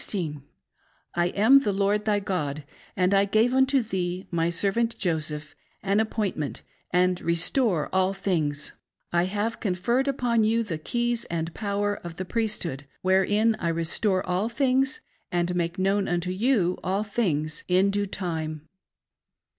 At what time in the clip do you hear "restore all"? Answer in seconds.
7.21-8.11, 13.69-14.49